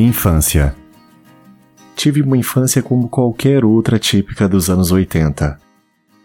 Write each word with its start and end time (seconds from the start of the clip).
Infância 0.00 0.76
Tive 1.96 2.22
uma 2.22 2.36
infância 2.36 2.80
como 2.80 3.08
qualquer 3.08 3.64
outra 3.64 3.98
típica 3.98 4.48
dos 4.48 4.70
anos 4.70 4.92
80. 4.92 5.58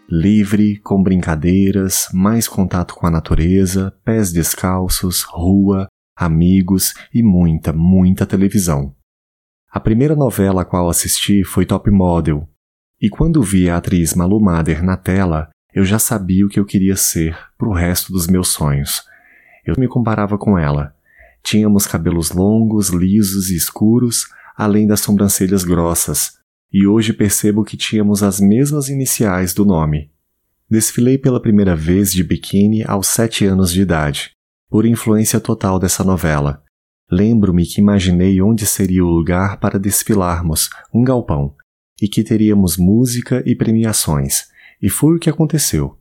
Livre, 0.07 0.77
com 0.77 1.01
brincadeiras, 1.01 2.07
mais 2.13 2.47
contato 2.47 2.93
com 2.93 3.07
a 3.07 3.09
natureza, 3.09 3.91
pés 4.05 4.31
descalços, 4.31 5.23
rua, 5.23 5.87
amigos 6.15 6.93
e 7.11 7.23
muita, 7.23 7.73
muita 7.73 8.27
televisão. 8.27 8.95
A 9.71 9.79
primeira 9.79 10.15
novela 10.15 10.61
a 10.61 10.65
qual 10.65 10.87
assisti 10.87 11.43
foi 11.43 11.65
Top 11.65 11.89
Model, 11.89 12.47
e 13.01 13.09
quando 13.09 13.41
vi 13.41 13.71
a 13.71 13.77
atriz 13.77 14.13
Malu 14.13 14.39
Mader 14.39 14.83
na 14.83 14.97
tela, 14.97 15.49
eu 15.73 15.83
já 15.83 15.97
sabia 15.97 16.45
o 16.45 16.49
que 16.49 16.59
eu 16.59 16.65
queria 16.65 16.95
ser 16.95 17.35
pro 17.57 17.73
resto 17.73 18.13
dos 18.13 18.27
meus 18.27 18.49
sonhos. 18.49 19.01
Eu 19.65 19.73
me 19.79 19.87
comparava 19.87 20.37
com 20.37 20.59
ela. 20.59 20.92
Tínhamos 21.43 21.85
cabelos 21.85 22.31
longos, 22.31 22.89
lisos 22.89 23.49
e 23.49 23.55
escuros, 23.55 24.25
além 24.55 24.87
das 24.87 25.01
sobrancelhas 25.01 25.63
grossas, 25.63 26.37
e 26.71 26.87
hoje 26.87 27.13
percebo 27.13 27.63
que 27.63 27.77
tínhamos 27.77 28.23
as 28.23 28.39
mesmas 28.39 28.87
iniciais 28.87 29.53
do 29.53 29.65
nome. 29.65 30.11
Desfilei 30.69 31.17
pela 31.17 31.41
primeira 31.41 31.75
vez 31.75 32.11
de 32.11 32.23
biquíni 32.23 32.83
aos 32.83 33.07
sete 33.07 33.45
anos 33.45 33.71
de 33.71 33.81
idade, 33.81 34.31
por 34.69 34.85
influência 34.85 35.39
total 35.39 35.77
dessa 35.77 36.03
novela. 36.03 36.63
Lembro-me 37.11 37.65
que 37.65 37.79
imaginei 37.79 38.41
onde 38.41 38.65
seria 38.65 39.05
o 39.05 39.09
lugar 39.09 39.59
para 39.59 39.77
desfilarmos, 39.77 40.69
um 40.91 41.03
galpão, 41.03 41.53
e 42.01 42.07
que 42.07 42.23
teríamos 42.23 42.77
música 42.77 43.43
e 43.45 43.55
premiações, 43.55 44.45
e 44.81 44.89
foi 44.89 45.15
o 45.15 45.19
que 45.19 45.29
aconteceu. 45.29 45.99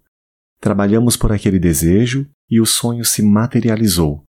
Trabalhamos 0.60 1.16
por 1.16 1.32
aquele 1.32 1.58
desejo 1.58 2.26
e 2.48 2.60
o 2.60 2.66
sonho 2.66 3.04
se 3.04 3.20
materializou. 3.22 4.22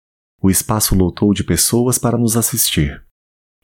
O 0.42 0.50
espaço 0.50 0.96
lotou 0.96 1.32
de 1.32 1.44
pessoas 1.44 1.98
para 1.98 2.18
nos 2.18 2.36
assistir. 2.36 3.00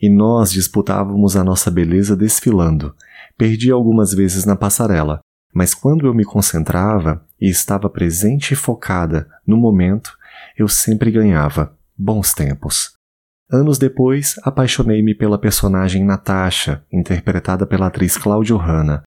E 0.01 0.09
nós 0.09 0.53
disputávamos 0.53 1.37
a 1.37 1.43
nossa 1.43 1.73
beleza 1.73 2.17
desfilando. 2.17 2.95
Perdi 3.37 3.73
algumas 3.73 4.15
vezes 4.15 4.45
na 4.45 4.55
passarela, 4.55 5.21
mas 5.53 5.75
quando 5.75 6.07
eu 6.07 6.15
me 6.15 6.25
concentrava 6.25 7.27
e 7.41 7.49
estava 7.49 7.91
presente 7.91 8.53
e 8.53 8.57
focada 8.57 9.29
no 9.45 9.57
momento, 9.57 10.17
eu 10.57 10.69
sempre 10.69 11.11
ganhava. 11.11 11.77
Bons 11.97 12.33
tempos. 12.33 12.93
Anos 13.51 13.77
depois, 13.77 14.37
apaixonei-me 14.45 15.17
pela 15.17 15.39
personagem 15.39 16.05
Natasha, 16.05 16.85
interpretada 16.93 17.67
pela 17.67 17.89
atriz 17.89 18.17
Claudio 18.17 18.57
Hanna. 18.57 19.03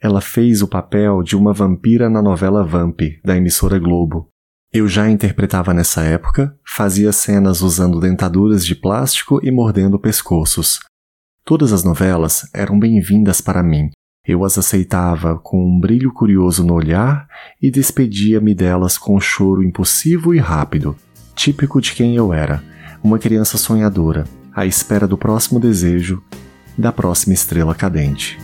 Ela 0.00 0.20
fez 0.20 0.62
o 0.62 0.68
papel 0.68 1.24
de 1.24 1.34
uma 1.34 1.52
vampira 1.52 2.08
na 2.08 2.22
novela 2.22 2.62
Vamp, 2.62 3.00
da 3.24 3.36
emissora 3.36 3.80
Globo. 3.80 4.28
Eu 4.72 4.86
já 4.86 5.10
interpretava 5.10 5.74
nessa 5.74 6.02
época, 6.02 6.56
fazia 6.72 7.12
cenas 7.12 7.62
usando 7.62 7.98
dentaduras 7.98 8.64
de 8.64 8.76
plástico 8.76 9.40
e 9.42 9.50
mordendo 9.50 9.98
pescoços. 9.98 10.78
Todas 11.44 11.72
as 11.72 11.82
novelas 11.82 12.48
eram 12.54 12.78
bem-vindas 12.78 13.40
para 13.40 13.60
mim. 13.60 13.90
Eu 14.24 14.44
as 14.44 14.56
aceitava 14.56 15.36
com 15.36 15.58
um 15.58 15.80
brilho 15.80 16.12
curioso 16.12 16.64
no 16.64 16.74
olhar 16.74 17.26
e 17.60 17.72
despedia-me 17.72 18.54
delas 18.54 18.96
com 18.96 19.16
um 19.16 19.20
choro 19.20 19.64
impulsivo 19.64 20.32
e 20.32 20.38
rápido, 20.38 20.96
típico 21.34 21.80
de 21.80 21.92
quem 21.92 22.14
eu 22.14 22.32
era, 22.32 22.62
uma 23.02 23.18
criança 23.18 23.58
sonhadora, 23.58 24.24
à 24.54 24.64
espera 24.64 25.08
do 25.08 25.18
próximo 25.18 25.58
desejo, 25.58 26.22
da 26.78 26.92
próxima 26.92 27.34
estrela 27.34 27.74
cadente. 27.74 28.38